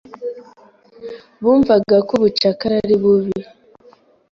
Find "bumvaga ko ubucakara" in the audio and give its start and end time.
1.41-2.73